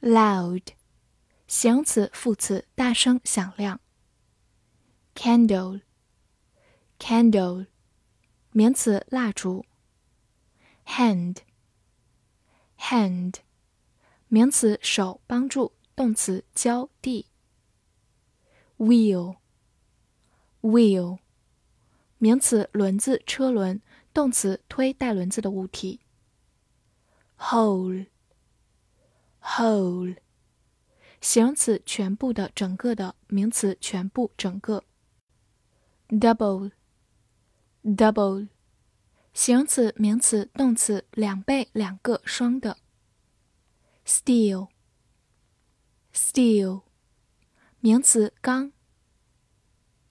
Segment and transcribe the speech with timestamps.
[0.00, 0.68] Loud，
[1.46, 3.82] 形容词、副词，大声、响亮。
[5.14, 7.66] Candle，candle，
[8.52, 9.66] 名词，蜡烛。
[10.86, 11.44] Hand，hand，
[14.28, 17.26] 名词，手，帮助，动词，浇地。
[18.78, 19.36] Wheel。
[20.62, 21.18] Wheel，
[22.16, 23.82] 名词，轮子、车轮；
[24.14, 26.00] 动词，推带轮子的物体。
[27.38, 28.06] hole
[29.42, 30.16] Whole，
[31.20, 34.84] 形容词，全部的、整个的；名词，全部、整个。
[36.08, 38.48] Double，double，
[39.32, 42.78] 形容词、名词、动词，两倍、两个、双的。
[44.06, 46.82] Steel，steel，
[47.80, 48.72] 名词，钢。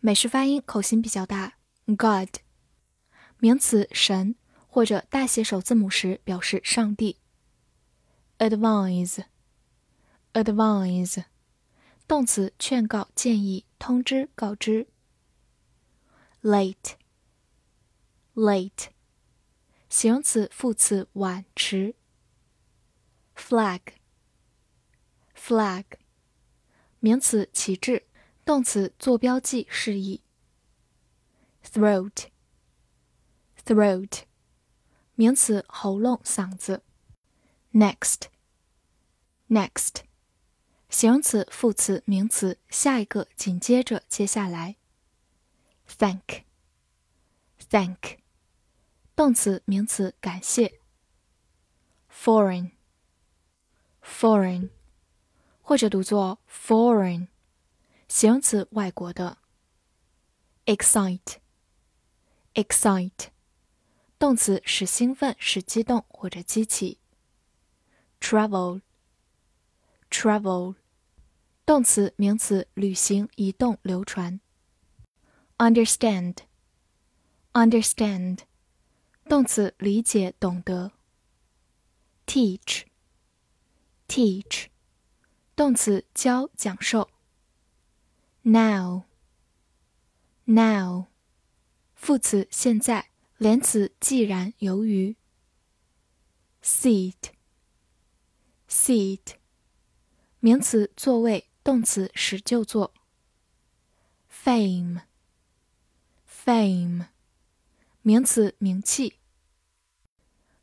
[0.00, 1.54] 美式发音，口型比较大。
[1.86, 2.28] God，
[3.38, 4.34] 名词神，
[4.75, 7.21] 或者大写首字母时表示上帝。
[8.39, 11.23] Advise，Advise，
[12.05, 14.87] 动词劝告、建议、通知、告知。
[16.41, 18.89] Late，Late。
[19.87, 21.95] 形容词、副词晚、迟。
[23.37, 25.85] flag，flag，
[26.99, 28.03] 名词旗帜，
[28.43, 30.19] 动词坐标记、示意。
[31.63, 34.23] throat，throat，
[35.15, 36.83] 名词喉咙、嗓子。
[37.73, 40.01] next，next，
[40.89, 44.75] 形容词、副词、名词下一个、紧接着、接下来。
[45.87, 48.19] thank，thank。
[49.15, 50.81] 动词、名词，感谢。
[52.11, 54.69] foreign，foreign，
[55.61, 57.27] 或者读作 foreign，
[58.07, 59.37] 形容词，外国的。
[60.65, 63.27] excite，excite，
[64.17, 66.99] 动词，使兴奋、使激动或者激起。
[68.21, 70.75] travel，travel，
[71.65, 74.39] 动词、名词，旅行、移动、流传。
[75.57, 78.39] understand，understand。
[79.27, 80.93] 动词理解、懂得。
[82.25, 84.67] teach，teach，
[85.55, 87.09] 动词教、讲授。
[88.43, 89.07] now，now，
[91.95, 95.15] 副词现在，连词既然、由于。
[96.63, 97.33] seat，seat，
[100.39, 102.93] 名词座位，动词使就坐。
[104.31, 105.05] fame，fame。
[108.01, 109.15] 名词名气。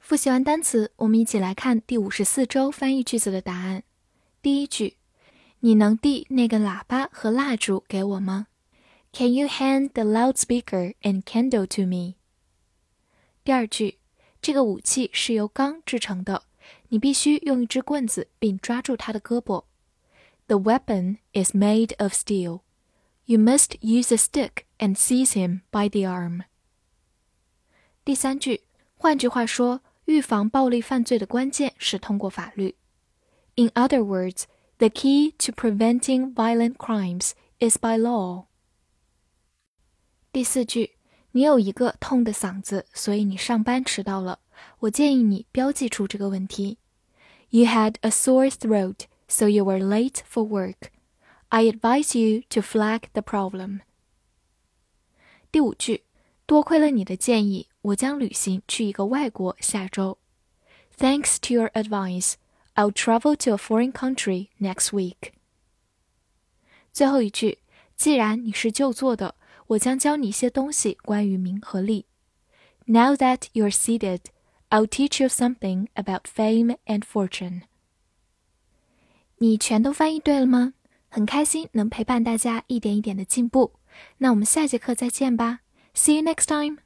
[0.00, 3.84] 复习完单词，我们一起来看第五十四周翻译句子的答案。
[4.40, 4.96] 第一句，
[5.60, 8.48] 你能递那个喇叭和蜡烛给我吗
[9.12, 12.16] ？Can you hand the loudspeaker and candle to me？
[13.44, 13.98] 第二句，
[14.40, 16.44] 这个武器是由钢制成的，
[16.88, 19.64] 你必须用一支棍子并抓住他的胳膊。
[20.46, 22.60] The weapon is made of steel.
[23.24, 26.42] You must use a stick and seize him by the arm.
[28.04, 28.62] 第三句，
[28.96, 32.76] 换句话说，预防暴力犯罪的关键是通过法律。
[33.56, 34.44] In other words,
[34.78, 38.46] the key to preventing violent crimes is by law.
[40.32, 40.96] 第四句，
[41.32, 44.38] 你有一个痛的嗓子，所以你上班迟到了。
[44.80, 46.78] 我建议你标记出这个问题。
[47.50, 50.90] You had a sore throat, so you were late for work.
[51.48, 53.80] I advise you to flag the problem.
[55.50, 56.04] 第五句，
[56.46, 60.18] 多亏了你的建议，我将旅行去一个外国下周。
[60.96, 62.34] Thanks to your advice,
[62.74, 65.32] I'll travel to a foreign country next week.
[66.92, 67.58] 最后一句，
[67.96, 69.34] 既然你是就座的，
[69.67, 72.05] 我将教你一些东西关于名和利。
[72.85, 74.21] Now that you're seated,
[74.69, 77.63] I'll teach you something about fame and fortune.
[79.37, 80.73] 你全都翻译对了吗？
[81.09, 83.73] 很开心能陪伴大家一点一点的进步。
[84.17, 85.61] 那我们下节课再见吧。
[85.93, 86.79] See you next time.